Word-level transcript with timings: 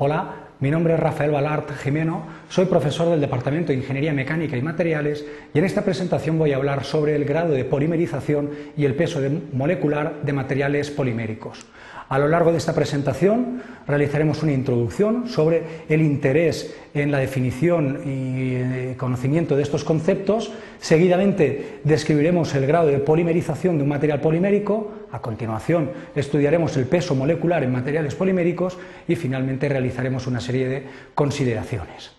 Hola, 0.00 0.34
mi 0.60 0.70
nombre 0.70 0.94
es 0.94 1.00
Rafael 1.00 1.32
Balart 1.32 1.72
Jimeno, 1.72 2.22
soy 2.48 2.66
profesor 2.66 3.10
del 3.10 3.20
Departamento 3.20 3.72
de 3.72 3.78
Ingeniería 3.78 4.12
Mecánica 4.12 4.56
y 4.56 4.62
Materiales 4.62 5.24
y 5.52 5.58
en 5.58 5.64
esta 5.64 5.84
presentación 5.84 6.38
voy 6.38 6.52
a 6.52 6.56
hablar 6.56 6.84
sobre 6.84 7.16
el 7.16 7.24
grado 7.24 7.52
de 7.52 7.64
polimerización 7.64 8.50
y 8.76 8.84
el 8.84 8.94
peso 8.94 9.20
molecular 9.52 10.22
de 10.22 10.32
materiales 10.32 10.92
poliméricos. 10.92 11.66
A 12.08 12.18
lo 12.18 12.26
largo 12.26 12.52
de 12.52 12.58
esta 12.58 12.74
presentación 12.74 13.62
realizaremos 13.86 14.42
una 14.42 14.52
introducción 14.52 15.28
sobre 15.28 15.84
el 15.90 16.00
interés 16.00 16.74
en 16.94 17.12
la 17.12 17.18
definición 17.18 18.00
y 18.04 18.54
eh, 18.54 18.94
conocimiento 18.98 19.56
de 19.56 19.62
estos 19.62 19.84
conceptos. 19.84 20.50
Seguidamente 20.80 21.80
describiremos 21.84 22.54
el 22.54 22.66
grado 22.66 22.88
de 22.88 22.98
polimerización 22.98 23.76
de 23.76 23.82
un 23.82 23.90
material 23.90 24.22
polimérico. 24.22 24.92
A 25.12 25.20
continuación 25.20 25.90
estudiaremos 26.14 26.76
el 26.78 26.86
peso 26.86 27.14
molecular 27.14 27.62
en 27.62 27.72
materiales 27.72 28.14
poliméricos 28.14 28.78
y 29.06 29.14
finalmente 29.14 29.68
realizaremos 29.68 30.26
una 30.26 30.40
serie 30.40 30.68
de 30.68 30.86
consideraciones. 31.14 32.17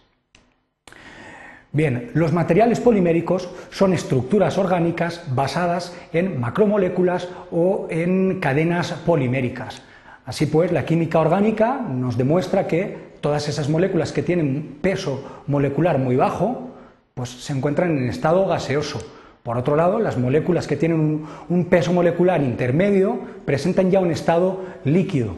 Bien, 1.71 2.09
los 2.15 2.33
materiales 2.33 2.79
poliméricos 2.79 3.47
son 3.69 3.93
estructuras 3.93 4.57
orgánicas 4.57 5.23
basadas 5.35 5.95
en 6.13 6.39
macromoléculas 6.39 7.27
o 7.51 7.85
en 7.91 8.39
cadenas 8.39 8.91
poliméricas. 9.05 9.83
Así 10.25 10.47
pues, 10.47 10.71
la 10.71 10.85
química 10.85 11.19
orgánica 11.19 11.79
nos 11.79 12.17
demuestra 12.17 12.65
que 12.65 13.09
todas 13.21 13.47
esas 13.47 13.69
moléculas 13.69 14.11
que 14.11 14.23
tienen 14.23 14.77
peso 14.81 15.43
molecular 15.45 15.99
muy 15.99 16.15
bajo, 16.15 16.69
pues 17.13 17.29
se 17.29 17.53
encuentran 17.53 17.97
en 17.97 18.09
estado 18.09 18.47
gaseoso. 18.47 18.99
Por 19.43 19.57
otro 19.57 19.75
lado, 19.75 19.99
las 19.99 20.17
moléculas 20.17 20.67
que 20.67 20.75
tienen 20.75 21.25
un, 21.49 21.65
peso 21.65 21.93
molecular 21.93 22.41
intermedio 22.41 23.19
presentan 23.45 23.91
ya 23.91 23.99
un 23.99 24.11
estado 24.11 24.63
líquido. 24.85 25.35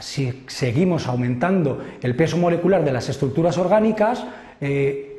Si 0.00 0.44
seguimos 0.46 1.06
aumentando 1.06 1.82
el 2.02 2.14
peso 2.14 2.36
molecular 2.36 2.84
de 2.84 2.92
las 2.92 3.08
estructuras 3.08 3.56
orgánicas, 3.56 4.24
eh, 4.60 5.11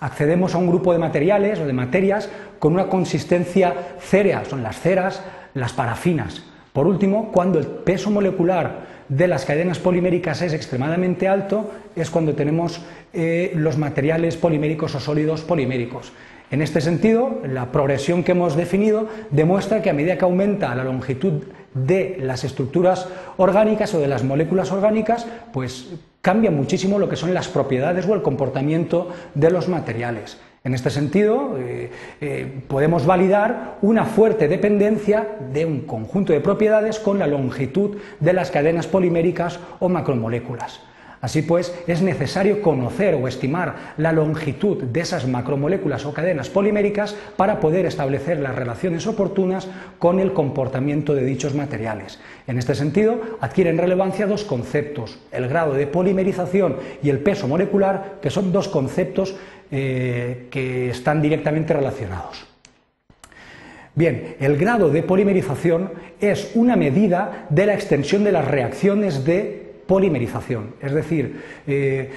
accedemos 0.00 0.54
a 0.54 0.58
un 0.58 0.68
grupo 0.68 0.92
de 0.92 0.98
materiales 0.98 1.58
o 1.58 1.66
de 1.66 1.72
materias 1.72 2.28
con 2.58 2.72
una 2.72 2.88
consistencia 2.88 3.74
cérea, 4.00 4.44
son 4.44 4.62
las 4.62 4.80
ceras, 4.80 5.22
las 5.54 5.72
parafinas. 5.72 6.42
Por 6.72 6.86
último, 6.86 7.32
cuando 7.32 7.58
el 7.58 7.66
peso 7.66 8.10
molecular 8.10 8.86
de 9.08 9.26
las 9.26 9.44
cadenas 9.44 9.78
poliméricas 9.78 10.42
es 10.42 10.52
extremadamente 10.52 11.28
alto, 11.28 11.70
es 11.96 12.10
cuando 12.10 12.34
tenemos 12.34 12.80
eh, 13.12 13.52
los 13.54 13.78
materiales 13.78 14.36
poliméricos 14.36 14.94
o 14.94 15.00
sólidos 15.00 15.42
poliméricos. 15.42 16.12
En 16.50 16.62
este 16.62 16.80
sentido, 16.80 17.40
la 17.44 17.72
progresión 17.72 18.24
que 18.24 18.32
hemos 18.32 18.56
definido 18.56 19.08
demuestra 19.30 19.82
que 19.82 19.90
a 19.90 19.92
medida 19.92 20.16
que 20.16 20.24
aumenta 20.24 20.74
la 20.74 20.84
longitud 20.84 21.42
de 21.74 22.16
las 22.20 22.44
estructuras 22.44 23.08
orgánicas 23.36 23.92
o 23.94 24.00
de 24.00 24.08
las 24.08 24.24
moléculas 24.24 24.72
orgánicas, 24.72 25.26
pues 25.52 25.88
cambia 26.22 26.50
muchísimo 26.50 26.98
lo 26.98 27.08
que 27.08 27.16
son 27.16 27.34
las 27.34 27.48
propiedades 27.48 28.06
o 28.06 28.14
el 28.14 28.22
comportamiento 28.22 29.08
de 29.34 29.50
los 29.50 29.68
materiales. 29.68 30.38
En 30.64 30.74
este 30.74 30.90
sentido, 30.90 31.56
eh, 31.58 31.90
eh, 32.20 32.62
podemos 32.66 33.06
validar 33.06 33.78
una 33.80 34.04
fuerte 34.04 34.48
dependencia 34.48 35.38
de 35.52 35.64
un 35.64 35.82
conjunto 35.82 36.32
de 36.32 36.40
propiedades 36.40 36.98
con 36.98 37.18
la 37.18 37.26
longitud 37.26 37.96
de 38.18 38.32
las 38.32 38.50
cadenas 38.50 38.86
poliméricas 38.86 39.60
o 39.78 39.88
macromoléculas. 39.88 40.80
Así 41.20 41.42
pues, 41.42 41.74
es 41.86 42.00
necesario 42.02 42.62
conocer 42.62 43.14
o 43.14 43.26
estimar 43.26 43.94
la 43.96 44.12
longitud 44.12 44.84
de 44.84 45.00
esas 45.00 45.26
macromoléculas 45.26 46.06
o 46.06 46.14
cadenas 46.14 46.48
poliméricas 46.48 47.14
para 47.36 47.60
poder 47.60 47.86
establecer 47.86 48.38
las 48.38 48.54
relaciones 48.54 49.06
oportunas 49.06 49.68
con 49.98 50.20
el 50.20 50.32
comportamiento 50.32 51.14
de 51.14 51.24
dichos 51.24 51.54
materiales. 51.54 52.20
En 52.46 52.58
este 52.58 52.74
sentido, 52.74 53.20
adquieren 53.40 53.78
relevancia 53.78 54.26
dos 54.26 54.44
conceptos, 54.44 55.18
el 55.32 55.48
grado 55.48 55.74
de 55.74 55.86
polimerización 55.86 56.76
y 57.02 57.10
el 57.10 57.18
peso 57.18 57.48
molecular, 57.48 58.18
que 58.22 58.30
son 58.30 58.52
dos 58.52 58.68
conceptos 58.68 59.34
eh, 59.70 60.46
que 60.50 60.90
están 60.90 61.20
directamente 61.20 61.74
relacionados. 61.74 62.46
Bien, 63.98 64.36
el 64.38 64.56
grado 64.56 64.90
de 64.90 65.02
polimerización 65.02 65.90
es 66.20 66.52
una 66.54 66.76
medida 66.76 67.46
de 67.50 67.66
la 67.66 67.74
extensión 67.74 68.22
de 68.22 68.30
las 68.30 68.46
reacciones 68.46 69.24
de 69.24 69.57
polimerización, 69.88 70.74
es 70.82 70.92
decir, 70.92 71.40
eh, 71.66 72.10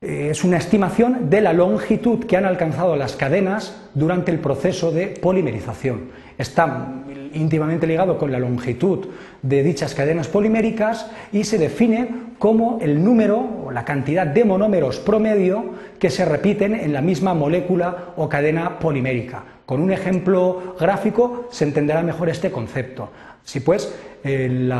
eh, 0.00 0.28
es 0.30 0.42
una 0.42 0.56
estimación 0.56 1.28
de 1.28 1.42
la 1.42 1.52
longitud 1.52 2.24
que 2.24 2.38
han 2.38 2.46
alcanzado 2.46 2.96
las 2.96 3.14
cadenas 3.14 3.76
durante 3.92 4.32
el 4.32 4.38
proceso 4.38 4.90
de 4.90 5.08
polimerización. 5.08 6.08
Está 6.38 6.88
íntimamente 7.34 7.86
ligado 7.86 8.16
con 8.16 8.32
la 8.32 8.38
longitud 8.38 9.06
de 9.42 9.62
dichas 9.62 9.94
cadenas 9.94 10.28
poliméricas 10.28 11.10
y 11.30 11.44
se 11.44 11.58
define 11.58 12.08
como 12.38 12.78
el 12.80 13.04
número 13.04 13.38
o 13.66 13.70
la 13.70 13.84
cantidad 13.84 14.26
de 14.26 14.44
monómeros 14.44 14.98
promedio 14.98 15.74
que 15.98 16.08
se 16.08 16.24
repiten 16.24 16.74
en 16.74 16.94
la 16.94 17.02
misma 17.02 17.34
molécula 17.34 18.14
o 18.16 18.30
cadena 18.30 18.78
polimérica. 18.78 19.44
Con 19.66 19.82
un 19.82 19.92
ejemplo 19.92 20.74
gráfico 20.80 21.48
se 21.50 21.64
entenderá 21.64 22.02
mejor 22.02 22.30
este 22.30 22.50
concepto. 22.50 23.10
Si 23.44 23.60
pues 23.60 23.94
el 24.24 24.72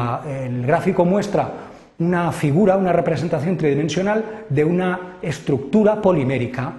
gráfico 0.66 1.04
muestra 1.04 1.73
una 1.98 2.32
figura, 2.32 2.76
una 2.76 2.92
representación 2.92 3.56
tridimensional 3.56 4.44
de 4.48 4.64
una 4.64 5.18
estructura 5.22 6.02
polimérica, 6.02 6.72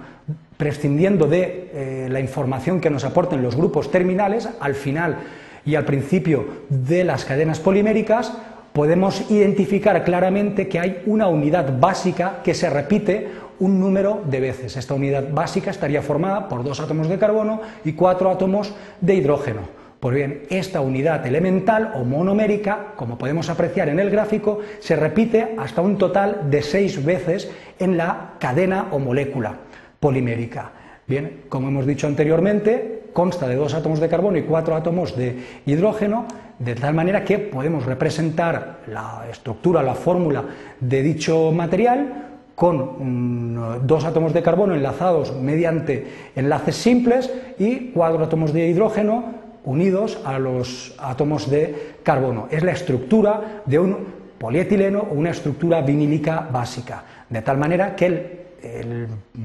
prescindiendo 0.56 1.26
de 1.26 1.70
eh, 1.72 2.08
la 2.10 2.20
información 2.20 2.80
que 2.80 2.90
nos 2.90 3.04
aporten 3.04 3.42
los 3.42 3.56
grupos 3.56 3.90
terminales, 3.90 4.48
al 4.60 4.74
final 4.74 5.18
y 5.64 5.74
al 5.74 5.84
principio 5.84 6.46
de 6.68 7.04
las 7.04 7.24
cadenas 7.24 7.60
poliméricas, 7.60 8.32
podemos 8.72 9.30
identificar 9.30 10.04
claramente 10.04 10.68
que 10.68 10.78
hay 10.78 11.02
una 11.06 11.28
unidad 11.28 11.78
básica 11.78 12.40
que 12.44 12.54
se 12.54 12.68
repite 12.68 13.28
un 13.58 13.80
número 13.80 14.22
de 14.26 14.40
veces. 14.40 14.76
Esta 14.76 14.94
unidad 14.94 15.32
básica 15.32 15.70
estaría 15.70 16.02
formada 16.02 16.48
por 16.48 16.62
dos 16.62 16.78
átomos 16.80 17.08
de 17.08 17.18
carbono 17.18 17.62
y 17.84 17.92
cuatro 17.92 18.30
átomos 18.30 18.74
de 19.00 19.14
hidrógeno. 19.14 19.85
Pues 20.06 20.14
bien, 20.14 20.42
esta 20.50 20.82
unidad 20.82 21.26
elemental 21.26 21.90
o 21.96 22.04
monomérica, 22.04 22.92
como 22.94 23.18
podemos 23.18 23.50
apreciar 23.50 23.88
en 23.88 23.98
el 23.98 24.08
gráfico, 24.08 24.60
se 24.78 24.94
repite 24.94 25.56
hasta 25.58 25.82
un 25.82 25.98
total 25.98 26.48
de 26.48 26.62
seis 26.62 27.04
veces 27.04 27.50
en 27.80 27.96
la 27.96 28.34
cadena 28.38 28.86
o 28.92 29.00
molécula 29.00 29.56
polimérica. 29.98 30.70
Bien, 31.08 31.42
como 31.48 31.66
hemos 31.66 31.86
dicho 31.86 32.06
anteriormente, 32.06 33.10
consta 33.12 33.48
de 33.48 33.56
dos 33.56 33.74
átomos 33.74 33.98
de 33.98 34.08
carbono 34.08 34.38
y 34.38 34.42
cuatro 34.42 34.76
átomos 34.76 35.16
de 35.16 35.42
hidrógeno, 35.66 36.26
de 36.60 36.76
tal 36.76 36.94
manera 36.94 37.24
que 37.24 37.40
podemos 37.40 37.84
representar 37.84 38.82
la 38.86 39.24
estructura, 39.28 39.82
la 39.82 39.96
fórmula 39.96 40.44
de 40.78 41.02
dicho 41.02 41.50
material 41.50 42.26
con 42.54 42.76
mm, 42.78 43.86
dos 43.88 44.04
átomos 44.04 44.32
de 44.32 44.42
carbono 44.44 44.76
enlazados 44.76 45.34
mediante 45.34 46.30
enlaces 46.36 46.76
simples 46.76 47.28
y 47.58 47.90
cuatro 47.90 48.22
átomos 48.22 48.52
de 48.52 48.68
hidrógeno 48.68 49.45
unidos 49.66 50.18
a 50.24 50.38
los 50.38 50.94
átomos 50.98 51.50
de 51.50 51.96
carbono. 52.02 52.48
Es 52.50 52.62
la 52.62 52.72
estructura 52.72 53.62
de 53.66 53.78
un 53.78 53.98
polietileno 54.38 55.00
o 55.10 55.14
una 55.14 55.30
estructura 55.30 55.82
vinílica 55.82 56.48
básica, 56.50 57.04
de 57.28 57.42
tal 57.42 57.58
manera 57.58 57.94
que 57.94 58.46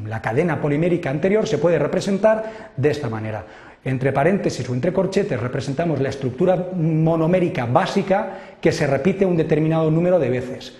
la 0.06 0.22
cadena 0.22 0.62
polimérica 0.62 1.10
anterior 1.10 1.48
se 1.48 1.58
puede 1.58 1.78
representar 1.78 2.72
de 2.78 2.90
esta 2.90 3.10
manera. 3.10 3.46
Entre 3.84 4.14
paréntesis 4.14 4.68
o 4.70 4.74
entre 4.74 4.94
corchetes 4.94 5.40
representamos 5.40 6.00
la 6.00 6.10
estructura 6.10 6.70
monomérica 6.76 7.66
básica 7.66 8.58
que 8.62 8.72
se 8.72 8.86
repite 8.86 9.26
un 9.26 9.36
determinado 9.36 9.90
número 9.90 10.20
de 10.20 10.30
veces. 10.30 10.78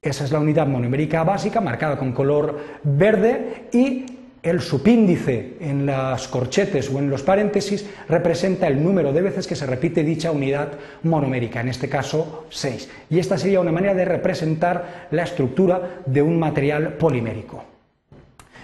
Esa 0.00 0.24
es 0.24 0.30
la 0.30 0.38
unidad 0.38 0.68
monomérica 0.68 1.24
básica 1.24 1.60
marcada 1.60 1.98
con 1.98 2.12
color 2.12 2.58
verde 2.84 3.68
y 3.72 4.06
el 4.46 4.60
subíndice 4.60 5.54
en 5.60 5.86
las 5.86 6.28
corchetes 6.28 6.90
o 6.90 6.98
en 6.98 7.10
los 7.10 7.22
paréntesis 7.22 7.86
representa 8.08 8.68
el 8.68 8.82
número 8.82 9.12
de 9.12 9.22
veces 9.22 9.46
que 9.46 9.56
se 9.56 9.66
repite 9.66 10.04
dicha 10.04 10.30
unidad 10.30 10.72
monomérica, 11.02 11.60
en 11.60 11.68
este 11.68 11.88
caso 11.88 12.46
6. 12.50 12.88
Y 13.10 13.18
esta 13.18 13.38
sería 13.38 13.60
una 13.60 13.72
manera 13.72 13.94
de 13.94 14.04
representar 14.04 15.08
la 15.10 15.24
estructura 15.24 16.02
de 16.06 16.22
un 16.22 16.38
material 16.38 16.94
polimérico. 16.94 17.64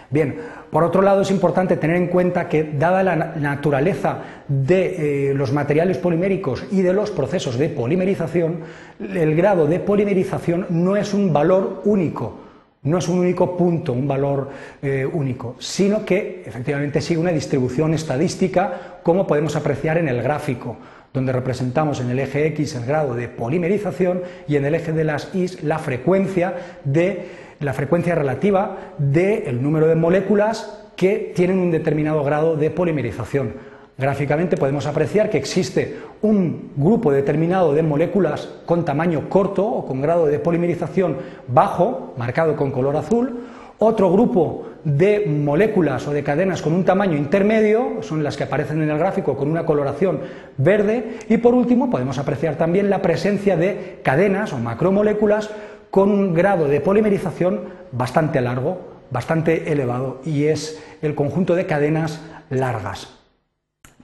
Bien, 0.09 0.37
por 0.71 0.85
otro 0.85 1.01
lado 1.01 1.23
es 1.23 1.31
importante 1.31 1.79
tener 1.79 1.97
en 1.97 2.09
cuenta 2.09 2.47
que 2.47 2.65
dada 2.65 3.03
la 3.03 3.17
naturaleza 3.17 4.19
de 4.47 5.31
eh, 5.31 5.35
los 5.35 5.53
materiales 5.53 5.97
poliméricos 5.97 6.65
y 6.71 6.83
de 6.83 6.93
los 6.93 7.11
procesos 7.11 7.57
de 7.57 7.71
polimerización, 7.71 8.59
el 9.01 9.35
grado 9.35 9.67
de 9.67 9.81
polimerización 9.81 10.67
no 10.69 10.97
es 10.97 11.15
un 11.15 11.33
valor 11.33 11.81
único, 11.87 12.42
no 12.83 12.99
es 12.99 13.09
un 13.09 13.21
único 13.21 13.57
punto, 13.57 13.93
un 13.93 14.09
valor 14.09 14.51
eh, 14.83 15.07
único, 15.07 15.55
sino 15.61 16.05
que 16.05 16.43
efectivamente 16.45 17.01
sigue 17.01 17.21
una 17.21 17.31
distribución 17.31 17.95
estadística, 17.95 18.99
como 19.05 19.27
podemos 19.27 19.55
apreciar 19.55 19.99
en 19.99 20.09
el 20.09 20.21
gráfico, 20.21 20.77
donde 21.13 21.33
representamos 21.33 22.01
en 22.01 22.11
el 22.11 22.19
eje 22.19 22.47
X 22.49 22.75
el 22.75 22.85
grado 22.85 23.15
de 23.15 23.29
polimerización 23.29 24.23
y 24.49 24.57
en 24.57 24.65
el 24.65 24.75
eje 24.75 24.93
de 24.93 25.05
las 25.05 25.33
Y 25.33 25.47
la 25.63 25.79
frecuencia 25.79 26.55
de 26.85 27.29
la 27.61 27.73
frecuencia 27.73 28.17
relativa 28.17 28.95
del 28.99 29.63
número 29.63 29.87
de 29.87 29.95
moléculas 29.95 30.83
que 30.97 31.33
tienen 31.37 31.61
un 31.61 31.71
determinado 31.71 32.25
grado 32.25 32.57
de 32.57 32.71
polimerización. 32.71 33.55
Gráficamente 33.99 34.57
podemos 34.57 34.87
apreciar 34.87 35.29
que 35.29 35.37
existe 35.37 35.99
un 36.23 36.73
grupo 36.77 37.13
determinado 37.13 37.75
de 37.75 37.83
moléculas 37.83 38.49
con 38.65 38.85
tamaño 38.85 39.29
corto 39.29 39.67
o 39.67 39.87
con 39.87 40.01
grado 40.01 40.27
de 40.27 40.39
polimerización 40.39 41.19
bajo, 41.47 42.15
marcado 42.17 42.57
con 42.57 42.71
color 42.71 42.97
azul, 42.97 43.41
otro 43.79 44.11
grupo 44.11 44.67
de 44.85 45.27
moléculas 45.27 46.07
o 46.09 46.13
de 46.13 46.23
cadenas 46.23 46.63
con 46.63 46.73
un 46.73 46.85
tamaño 46.85 47.17
intermedio, 47.19 48.03
son 48.03 48.23
las 48.25 48.37
que 48.37 48.45
aparecen 48.45 48.81
en 48.81 48.91
el 48.91 48.99
gráfico 48.99 49.37
con 49.37 49.51
una 49.51 49.67
coloración 49.67 50.21
verde, 50.57 51.19
y 51.29 51.37
por 51.37 51.55
último 51.55 51.91
podemos 51.91 52.19
apreciar 52.19 52.57
también 52.57 52.89
la 52.89 53.03
presencia 53.03 53.57
de 53.57 54.01
cadenas 54.03 54.53
o 54.53 54.59
macromoléculas 54.59 55.51
con 55.91 56.11
un 56.11 56.33
grado 56.33 56.67
de 56.67 56.81
polimerización 56.81 57.61
bastante 57.93 58.41
largo, 58.41 58.79
bastante 59.11 59.71
elevado, 59.71 60.21
y 60.25 60.45
es 60.45 60.83
el 61.03 61.15
conjunto 61.15 61.55
de 61.55 61.67
cadenas 61.67 62.23
largas. 62.49 63.22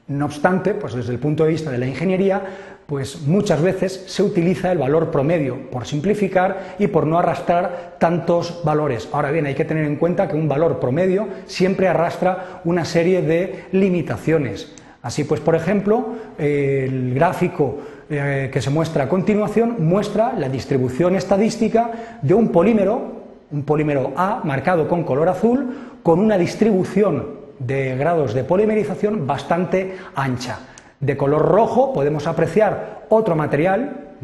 No 0.08 0.24
obstante, 0.24 0.72
pues 0.72 0.94
desde 0.94 1.12
el 1.12 1.18
punto 1.18 1.44
de 1.44 1.50
vista 1.50 1.70
de 1.70 1.76
la 1.76 1.86
ingeniería, 1.86 2.42
pues 2.86 3.20
muchas 3.26 3.60
veces 3.60 4.04
se 4.06 4.22
utiliza 4.22 4.72
el 4.72 4.78
valor 4.78 5.10
promedio 5.10 5.70
por 5.70 5.86
simplificar 5.86 6.76
y 6.78 6.86
por 6.86 7.06
no 7.06 7.18
arrastrar 7.18 7.96
tantos 7.98 8.62
valores. 8.64 9.10
Ahora 9.12 9.30
bien, 9.30 9.44
hay 9.44 9.54
que 9.54 9.66
tener 9.66 9.84
en 9.84 9.96
cuenta 9.96 10.26
que 10.26 10.36
un 10.36 10.48
valor 10.48 10.80
promedio 10.80 11.28
siempre 11.44 11.88
arrastra 11.88 12.62
una 12.64 12.86
serie 12.86 13.20
de 13.20 13.66
limitaciones. 13.72 14.72
Así 15.02 15.24
pues, 15.24 15.40
por 15.42 15.54
ejemplo, 15.54 16.14
el 16.38 17.12
gráfico 17.14 17.78
eh, 18.08 18.48
que 18.50 18.62
se 18.62 18.70
muestra 18.70 19.04
a 19.04 19.08
continuación 19.10 19.76
muestra 19.80 20.32
la 20.32 20.48
distribución 20.48 21.16
estadística 21.16 22.18
de 22.22 22.32
un 22.32 22.48
polímero, 22.48 23.18
un 23.50 23.62
polímero 23.64 24.14
A 24.16 24.40
marcado 24.44 24.88
con 24.88 25.04
color 25.04 25.28
azul, 25.28 25.98
con 26.02 26.18
una 26.18 26.38
distribución 26.38 27.47
de 27.58 27.96
grados 27.96 28.34
de 28.34 28.44
polimerización 28.44 29.26
bastante 29.26 29.96
ancha. 30.14 30.60
De 31.00 31.16
color 31.16 31.42
rojo 31.42 31.92
podemos 31.92 32.26
apreciar 32.26 33.06
otro 33.08 33.36
material, 33.36 34.14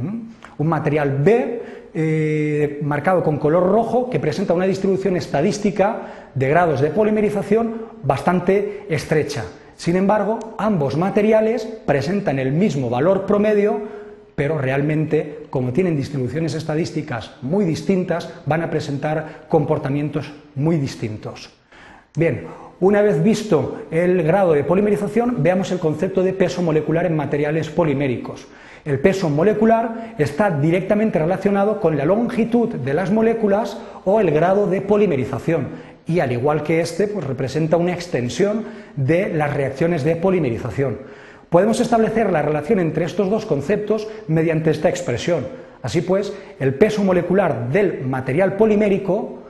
un 0.58 0.66
material 0.66 1.18
B, 1.22 1.62
eh, 1.96 2.80
marcado 2.82 3.22
con 3.22 3.38
color 3.38 3.70
rojo, 3.70 4.10
que 4.10 4.18
presenta 4.18 4.54
una 4.54 4.66
distribución 4.66 5.16
estadística 5.16 6.30
de 6.34 6.48
grados 6.48 6.80
de 6.80 6.90
polimerización 6.90 7.86
bastante 8.02 8.86
estrecha. 8.88 9.44
Sin 9.76 9.96
embargo, 9.96 10.54
ambos 10.58 10.96
materiales 10.96 11.66
presentan 11.86 12.38
el 12.38 12.52
mismo 12.52 12.90
valor 12.90 13.26
promedio, 13.26 13.80
pero 14.34 14.58
realmente, 14.58 15.46
como 15.50 15.72
tienen 15.72 15.96
distribuciones 15.96 16.54
estadísticas 16.54 17.32
muy 17.42 17.64
distintas, 17.64 18.28
van 18.46 18.62
a 18.62 18.70
presentar 18.70 19.46
comportamientos 19.48 20.32
muy 20.56 20.78
distintos. 20.78 21.50
Bien, 22.16 22.46
una 22.80 23.02
vez 23.02 23.22
visto 23.22 23.82
el 23.90 24.22
grado 24.22 24.52
de 24.52 24.64
polimerización, 24.64 25.42
veamos 25.42 25.70
el 25.72 25.78
concepto 25.78 26.22
de 26.22 26.32
peso 26.32 26.62
molecular 26.62 27.06
en 27.06 27.16
materiales 27.16 27.70
poliméricos. 27.70 28.46
El 28.84 28.98
peso 28.98 29.30
molecular 29.30 30.14
está 30.18 30.50
directamente 30.50 31.18
relacionado 31.18 31.80
con 31.80 31.96
la 31.96 32.04
longitud 32.04 32.68
de 32.68 32.94
las 32.94 33.10
moléculas 33.10 33.78
o 34.04 34.20
el 34.20 34.30
grado 34.30 34.66
de 34.66 34.82
polimerización 34.82 35.68
y 36.06 36.20
al 36.20 36.32
igual 36.32 36.62
que 36.62 36.80
este, 36.80 37.08
pues 37.08 37.26
representa 37.26 37.78
una 37.78 37.94
extensión 37.94 38.64
de 38.96 39.32
las 39.32 39.54
reacciones 39.54 40.04
de 40.04 40.16
polimerización. 40.16 40.98
Podemos 41.48 41.80
establecer 41.80 42.30
la 42.30 42.42
relación 42.42 42.80
entre 42.80 43.04
estos 43.04 43.30
dos 43.30 43.46
conceptos 43.46 44.08
mediante 44.28 44.70
esta 44.70 44.88
expresión. 44.88 45.46
Así 45.82 46.00
pues, 46.00 46.32
el 46.58 46.74
peso 46.74 47.04
molecular 47.04 47.70
del 47.70 48.04
material 48.04 48.56
polimérico 48.56 49.43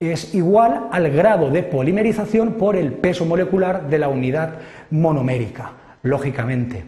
es 0.00 0.34
igual 0.34 0.88
al 0.90 1.10
grado 1.10 1.50
de 1.50 1.62
polimerización 1.62 2.54
por 2.54 2.76
el 2.76 2.92
peso 2.92 3.24
molecular 3.24 3.88
de 3.88 3.98
la 3.98 4.08
unidad 4.08 4.58
monomérica, 4.90 5.72
lógicamente. 6.02 6.84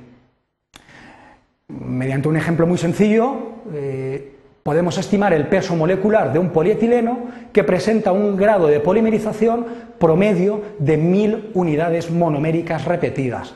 Mediante 1.68 2.28
un 2.28 2.36
ejemplo 2.36 2.66
muy 2.66 2.76
sencillo, 2.76 3.62
eh, 3.72 4.34
podemos 4.62 4.98
estimar 4.98 5.32
el 5.32 5.46
peso 5.46 5.74
molecular 5.74 6.32
de 6.32 6.38
un 6.38 6.50
polietileno 6.50 7.28
que 7.52 7.64
presenta 7.64 8.12
un 8.12 8.36
grado 8.36 8.66
de 8.66 8.80
polimerización 8.80 9.66
promedio 9.98 10.62
de 10.78 10.98
1000 10.98 11.52
unidades 11.54 12.10
monoméricas 12.10 12.84
repetidas. 12.84 13.54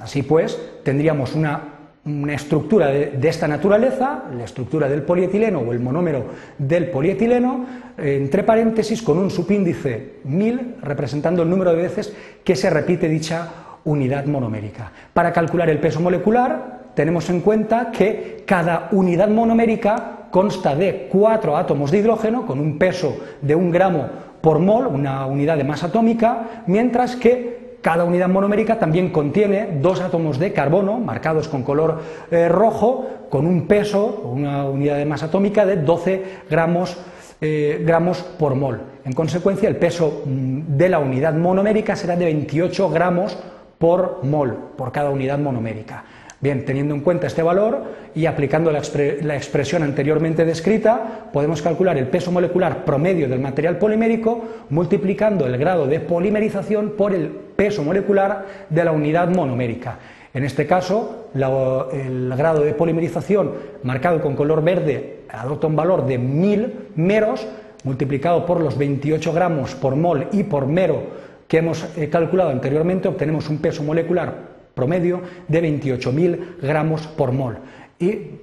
Así 0.00 0.22
pues, 0.22 0.58
tendríamos 0.84 1.34
una 1.34 1.75
una 2.06 2.34
estructura 2.34 2.86
de, 2.88 3.28
esta 3.28 3.48
naturaleza, 3.48 4.24
la 4.36 4.44
estructura 4.44 4.88
del 4.88 5.02
polietileno 5.02 5.60
o 5.60 5.72
el 5.72 5.80
monómero 5.80 6.24
del 6.56 6.88
polietileno, 6.90 7.66
entre 7.98 8.44
paréntesis 8.44 9.02
con 9.02 9.18
un 9.18 9.30
subíndice 9.30 10.20
1000 10.24 10.76
representando 10.82 11.42
el 11.42 11.50
número 11.50 11.72
de 11.72 11.82
veces 11.82 12.12
que 12.44 12.54
se 12.54 12.70
repite 12.70 13.08
dicha 13.08 13.48
unidad 13.84 14.26
monomérica. 14.26 14.92
Para 15.12 15.32
calcular 15.32 15.68
el 15.68 15.78
peso 15.78 16.00
molecular 16.00 16.92
tenemos 16.94 17.28
en 17.28 17.40
cuenta 17.40 17.90
que 17.90 18.44
cada 18.46 18.88
unidad 18.92 19.28
monomérica 19.28 20.28
consta 20.30 20.74
de 20.76 21.08
cuatro 21.10 21.56
átomos 21.56 21.90
de 21.90 21.98
hidrógeno 21.98 22.46
con 22.46 22.60
un 22.60 22.78
peso 22.78 23.16
de 23.42 23.54
un 23.54 23.70
gramo 23.70 24.08
por 24.40 24.60
mol, 24.60 24.86
una 24.86 25.26
unidad 25.26 25.56
de 25.56 25.64
masa 25.64 25.86
atómica, 25.86 26.62
mientras 26.66 27.16
que 27.16 27.65
cada 27.86 28.02
unidad 28.02 28.28
monomérica 28.28 28.80
también 28.80 29.10
contiene 29.10 29.78
dos 29.80 30.00
átomos 30.00 30.40
de 30.40 30.52
carbono 30.52 30.98
marcados 30.98 31.46
con 31.46 31.62
color 31.62 32.00
eh, 32.32 32.48
rojo 32.48 33.06
con 33.30 33.46
un 33.46 33.68
peso, 33.68 34.22
una 34.24 34.64
unidad 34.64 34.96
de 34.96 35.04
masa 35.04 35.26
atómica 35.26 35.64
de 35.64 35.76
12 35.76 36.24
gramos, 36.50 36.96
eh, 37.40 37.80
gramos 37.86 38.24
por 38.24 38.56
mol. 38.56 38.80
En 39.04 39.12
consecuencia, 39.12 39.68
el 39.68 39.76
peso 39.76 40.24
mm, 40.26 40.76
de 40.76 40.88
la 40.88 40.98
unidad 40.98 41.34
monomérica 41.34 41.94
será 41.94 42.16
de 42.16 42.24
28 42.24 42.90
gramos 42.90 43.38
por 43.78 44.24
mol 44.24 44.72
por 44.76 44.90
cada 44.90 45.10
unidad 45.10 45.38
monomérica. 45.38 46.02
Bien, 46.46 46.64
teniendo 46.64 46.94
en 46.94 47.00
cuenta 47.00 47.26
este 47.26 47.42
valor 47.42 47.82
y 48.14 48.26
aplicando 48.26 48.70
la, 48.70 48.78
expresión 48.78 49.82
anteriormente 49.82 50.44
descrita, 50.44 51.28
podemos 51.32 51.60
calcular 51.60 51.98
el 51.98 52.06
peso 52.06 52.30
molecular 52.30 52.84
promedio 52.84 53.28
del 53.28 53.40
material 53.40 53.78
polimérico 53.78 54.44
multiplicando 54.70 55.44
el 55.44 55.58
grado 55.58 55.88
de 55.88 55.98
polimerización 55.98 56.90
por 56.90 57.12
el 57.12 57.26
peso 57.26 57.82
molecular 57.82 58.46
de 58.70 58.84
la 58.84 58.92
unidad 58.92 59.28
monomérica. 59.28 59.98
En 60.32 60.44
este 60.44 60.68
caso, 60.68 61.30
el 61.34 62.32
grado 62.36 62.60
de 62.60 62.74
polimerización 62.74 63.50
marcado 63.82 64.22
con 64.22 64.36
color 64.36 64.62
verde 64.62 65.22
adopta 65.28 65.66
un 65.66 65.74
valor 65.74 66.06
de 66.06 66.16
1000 66.16 66.90
meros 66.94 67.44
multiplicado 67.82 68.46
por 68.46 68.60
los 68.60 68.78
28 68.78 69.32
gramos 69.32 69.74
por 69.74 69.96
mol 69.96 70.28
y 70.30 70.44
por 70.44 70.68
mero 70.68 71.02
que 71.48 71.58
hemos 71.58 71.84
eh, 71.96 72.08
calculado 72.08 72.50
anteriormente, 72.50 73.08
obtenemos 73.08 73.48
un 73.48 73.58
peso 73.58 73.82
molecular 73.82 74.45
promedio 74.76 75.22
de 75.48 75.62
28.000 75.62 76.60
gramos 76.60 77.06
por 77.06 77.32
mol. 77.32 77.56
Y, 77.98 78.42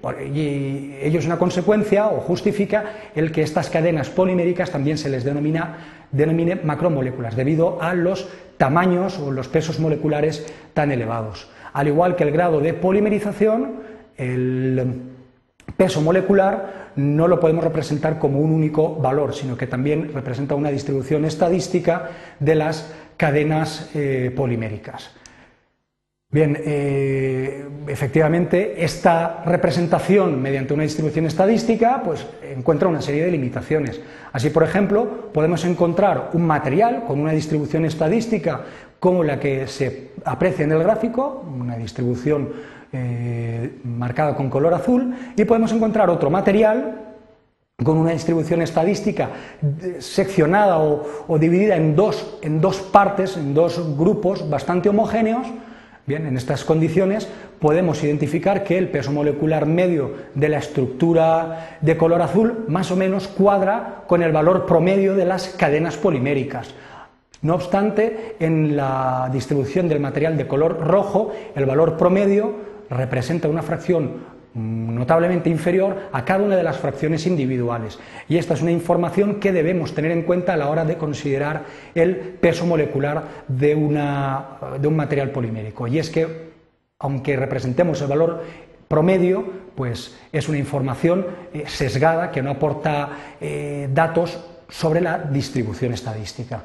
ello 1.00 1.20
es 1.20 1.28
una 1.28 1.38
consecuencia 1.38 2.08
o 2.08 2.22
justifica 2.22 3.12
el 3.14 3.32
que 3.32 3.44
estas 3.44 3.70
cadenas 3.70 4.10
poliméricas 4.10 4.72
también 4.72 4.98
se 4.98 5.10
les 5.10 5.24
denomina, 5.24 6.08
denomine 6.12 6.56
macromoléculas, 6.56 7.36
debido 7.36 7.80
a 7.80 7.94
los 7.94 8.28
tamaños 8.58 9.20
o 9.20 9.30
los 9.30 9.48
pesos 9.48 9.80
moleculares 9.80 10.52
tan 10.74 10.92
elevados. 10.92 11.52
Al 11.72 11.88
igual 11.88 12.16
que 12.16 12.24
el 12.24 12.32
grado 12.32 12.62
de 12.62 12.74
polimerización, 12.74 13.84
el 14.18 15.02
peso 15.78 16.02
molecular 16.02 16.94
no 16.96 17.28
lo 17.28 17.40
podemos 17.40 17.64
representar 17.64 18.18
como 18.18 18.40
un 18.40 18.52
único 18.52 18.96
valor, 18.96 19.36
sino 19.36 19.56
que 19.56 19.68
también 19.68 20.12
representa 20.12 20.56
una 20.56 20.72
distribución 20.72 21.26
estadística 21.26 22.10
de 22.40 22.56
las 22.56 22.92
cadenas 23.18 23.92
eh, 23.94 24.34
poliméricas. 24.36 25.12
Bien, 26.34 26.58
eh, 26.66 27.64
efectivamente, 27.86 28.84
esta 28.84 29.44
representación 29.46 30.42
mediante 30.42 30.74
una 30.74 30.82
distribución 30.82 31.28
estadística 31.28 32.02
pues, 32.04 32.26
encuentra 32.42 32.88
una 32.88 33.04
serie 33.04 33.24
de 33.24 33.30
limitaciones. 33.30 34.02
Así, 34.32 34.50
por 34.50 34.64
ejemplo, 34.64 35.30
podemos 35.32 35.64
encontrar 35.64 36.32
un 36.34 36.48
material 36.48 37.04
con 37.06 37.20
una 37.20 37.34
distribución 37.34 37.86
estadística 37.86 38.62
como 39.00 39.24
la 39.24 39.40
que 39.40 39.68
se 39.68 40.10
aprecia 40.26 40.66
en 40.66 40.72
el 40.72 40.80
gráfico, 40.80 41.46
una 41.56 41.78
distribución 41.78 42.50
eh, 42.92 43.78
marcada 43.84 44.36
con 44.36 44.50
color 44.50 44.74
azul, 44.74 45.14
y 45.36 45.46
podemos 45.46 45.72
encontrar 45.72 46.10
otro 46.10 46.32
material 46.32 47.00
con 47.84 47.96
una 47.96 48.12
distribución 48.12 48.64
estadística 48.64 49.30
seccionada 50.00 50.80
o, 50.80 51.06
o 51.28 51.38
dividida 51.38 51.76
en 51.76 51.96
dos, 51.96 52.40
en 52.42 52.60
dos 52.60 52.82
partes, 52.82 53.38
en 53.38 53.54
dos 53.54 53.96
grupos 53.96 54.50
bastante 54.50 54.90
homogéneos, 54.90 55.46
Bien, 56.06 56.28
en 56.28 56.36
estas 56.36 56.66
condiciones 56.66 57.30
podemos 57.60 58.04
identificar 58.04 58.66
que 58.66 58.78
el 58.78 58.90
peso 58.90 59.12
molecular 59.14 59.66
medio 59.66 60.12
de 60.36 60.50
la 60.50 60.58
estructura 60.58 61.78
de 61.80 61.96
color 61.96 62.22
azul 62.22 62.66
más 62.68 62.92
o 62.92 62.98
menos 62.98 63.30
cuadra 63.30 64.04
con 64.06 64.22
el 64.22 64.34
valor 64.34 64.66
promedio 64.66 65.16
de 65.16 65.24
las 65.24 65.48
cadenas 65.48 65.96
poliméricas. 65.96 66.74
No 67.42 67.56
obstante, 67.56 68.36
en 68.40 68.76
la 68.76 69.30
distribución 69.32 69.88
del 69.88 70.02
material 70.02 70.36
de 70.36 70.48
color 70.48 70.86
rojo, 70.86 71.32
el 71.56 71.66
valor 71.66 71.96
promedio 71.96 72.54
representa 72.90 73.48
una 73.48 73.62
fracción 73.62 74.33
notablemente 74.56 75.50
inferior 75.50 76.10
a 76.12 76.26
cada 76.26 76.44
una 76.44 76.56
de 76.56 76.64
las 76.64 76.78
fracciones 76.78 77.26
individuales. 77.26 78.00
Y 78.30 78.38
esta 78.38 78.54
es 78.54 78.62
una 78.62 78.72
información 78.72 79.40
que 79.40 79.52
debemos 79.52 79.96
tener 79.96 80.12
en 80.12 80.24
cuenta 80.24 80.54
a 80.54 80.58
la 80.58 80.70
hora 80.70 80.86
de 80.86 80.98
considerar 80.98 81.64
el 81.96 82.16
peso 82.16 82.66
molecular 82.66 83.24
de, 83.48 83.70
de 84.80 84.88
un 84.88 84.96
material 84.96 85.32
polimérico. 85.32 85.88
Y 85.88 86.00
es 86.00 86.10
que, 86.10 86.52
aunque 87.00 87.36
representemos 87.36 88.02
el 88.02 88.08
valor 88.08 88.44
promedio, 88.88 89.44
pues 89.76 90.16
es 90.32 90.48
una 90.48 90.60
información 90.60 91.26
eh, 91.54 91.64
sesgada 91.66 92.30
que 92.30 92.44
no 92.44 92.52
aporta 92.52 93.10
eh, 93.42 93.90
datos 93.92 94.40
sobre 94.70 95.02
la 95.02 95.18
distribución 95.18 95.94
estadística. 95.94 96.64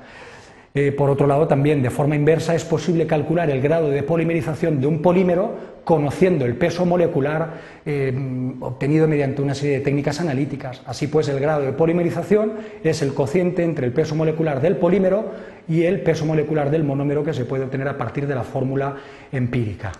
Eh, 0.80 0.92
por 0.92 1.10
otro 1.10 1.26
lado, 1.26 1.48
también 1.48 1.82
de 1.82 1.90
forma 1.90 2.14
inversa 2.14 2.54
es 2.54 2.64
posible 2.64 3.04
calcular 3.04 3.50
el 3.50 3.60
grado 3.60 3.90
de 3.90 4.04
polimerización 4.04 4.80
de 4.80 4.86
un 4.86 5.02
polímero 5.02 5.78
conociendo 5.82 6.44
el 6.44 6.54
peso 6.54 6.86
molecular 6.86 7.78
obtenido 8.60 9.08
mediante 9.08 9.42
una 9.42 9.56
serie 9.56 9.78
de 9.78 9.84
técnicas 9.84 10.20
analíticas. 10.20 10.82
Así 10.86 11.08
pues, 11.08 11.28
el 11.28 11.40
grado 11.40 11.62
de 11.62 11.72
polimerización 11.72 12.52
es 12.84 13.02
el 13.02 13.12
cociente 13.12 13.64
entre 13.64 13.86
el 13.86 13.92
peso 13.92 14.14
molecular 14.14 14.60
del 14.60 14.76
polímero 14.76 15.32
y 15.66 15.82
el 15.82 16.00
peso 16.02 16.24
molecular 16.24 16.70
del 16.70 16.84
monómero 16.84 17.24
que 17.24 17.34
se 17.34 17.44
puede 17.44 17.64
obtener 17.64 17.88
a 17.88 17.98
partir 17.98 18.28
de 18.28 18.36
la 18.36 18.44
fórmula 18.44 18.98
empírica. 19.32 19.90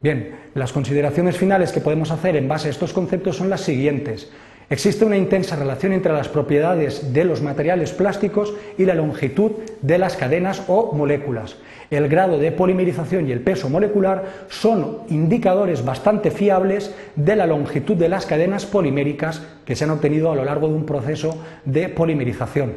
Bien, 0.00 0.36
las 0.54 0.72
consideraciones 0.72 1.36
finales 1.36 1.72
que 1.72 1.80
podemos 1.80 2.12
hacer 2.12 2.36
en 2.36 2.46
base 2.46 2.68
a 2.68 2.70
estos 2.70 2.92
conceptos 2.92 3.36
son 3.36 3.50
las 3.50 3.62
siguientes. 3.62 4.30
Existe 4.70 5.04
una 5.04 5.18
intensa 5.18 5.56
relación 5.56 5.92
entre 5.92 6.12
las 6.12 6.28
propiedades 6.28 7.12
de 7.12 7.24
los 7.24 7.42
materiales 7.42 7.92
plásticos 7.92 8.54
y 8.78 8.86
la 8.86 8.94
longitud 8.94 9.52
de 9.82 9.98
las 9.98 10.16
cadenas 10.16 10.62
o 10.68 10.92
moléculas. 10.94 11.56
El 11.90 12.08
grado 12.08 12.38
de 12.38 12.50
polimerización 12.50 13.28
y 13.28 13.32
el 13.32 13.40
peso 13.40 13.68
molecular 13.68 14.24
son 14.48 15.00
indicadores 15.10 15.84
bastante 15.84 16.30
fiables 16.30 16.94
de 17.14 17.36
la 17.36 17.46
longitud 17.46 17.94
de 17.96 18.08
las 18.08 18.24
cadenas 18.24 18.64
poliméricas 18.64 19.42
que 19.66 19.76
se 19.76 19.84
han 19.84 19.90
obtenido 19.90 20.32
a 20.32 20.36
lo 20.36 20.44
largo 20.44 20.68
de 20.68 20.74
un 20.74 20.86
proceso 20.86 21.36
de 21.66 21.90
polimerización. 21.90 22.72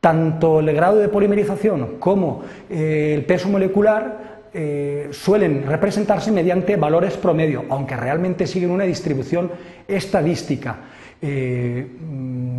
Tanto 0.00 0.60
el 0.60 0.72
grado 0.72 0.98
de 0.98 1.08
polimerización 1.08 1.96
como 1.98 2.42
eh, 2.70 3.12
el 3.14 3.24
peso 3.24 3.48
molecular 3.48 4.34
eh, 4.56 5.08
suelen 5.10 5.66
representarse 5.66 6.30
mediante 6.30 6.76
valores 6.76 7.16
promedio, 7.16 7.64
aunque 7.70 7.96
realmente 7.96 8.46
siguen 8.46 8.70
una 8.70 8.84
distribución 8.84 9.50
estadística, 9.88 10.76
eh, 11.26 11.86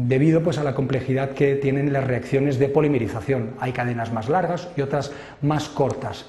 debido 0.07 0.41
pues, 0.41 0.57
a 0.57 0.63
la 0.63 0.74
complejidad 0.74 1.31
que 1.31 1.55
tienen 1.55 1.93
las 1.93 2.03
reacciones 2.03 2.57
de 2.57 2.67
polimerización. 2.67 3.51
Hay 3.60 3.74
cadenas 3.74 4.12
más 4.12 4.27
largas 4.27 4.69
y 4.75 4.81
otras 4.81 5.12
más 5.43 5.69
cortas. 5.69 6.25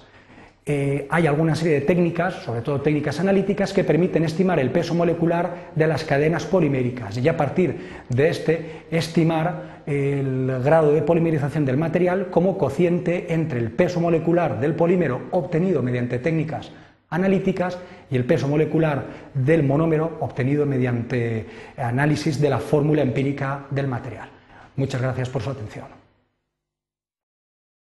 Eh, 0.66 1.06
hay 1.08 1.26
alguna 1.26 1.54
serie 1.54 1.74
de 1.74 1.80
técnicas, 1.80 2.34
sobre 2.42 2.60
todo 2.60 2.82
técnicas 2.82 3.20
analíticas, 3.20 3.72
que 3.72 3.84
permiten 3.84 4.24
estimar 4.24 4.58
el 4.58 4.70
peso 4.70 4.94
molecular 4.94 5.70
de 5.74 5.86
las 5.86 6.04
cadenas 6.04 6.44
poliméricas 6.44 7.16
y 7.16 7.26
a 7.26 7.38
partir 7.38 8.02
de 8.10 8.28
este 8.28 8.82
estimar 8.90 9.82
el 9.86 10.60
grado 10.62 10.92
de 10.92 11.00
polimerización 11.00 11.64
del 11.64 11.78
material 11.78 12.28
como 12.30 12.58
cociente 12.58 13.32
entre 13.32 13.60
el 13.60 13.70
peso 13.70 13.98
molecular 14.00 14.60
del 14.60 14.74
polímero 14.74 15.22
obtenido 15.30 15.82
mediante 15.82 16.18
técnicas 16.18 16.70
analíticas 17.10 17.78
y 18.10 18.16
el 18.16 18.24
peso 18.24 18.48
molecular 18.48 19.06
del 19.34 19.62
monómero 19.62 20.18
obtenido 20.20 20.66
mediante 20.66 21.46
análisis 21.76 22.40
de 22.40 22.50
la 22.50 22.58
fórmula 22.58 23.02
empírica 23.02 23.66
del 23.70 23.86
material. 23.86 24.28
Muchas 24.76 25.00
gracias 25.00 25.28
por 25.28 25.42
su 25.42 25.50
atención. 25.50 26.05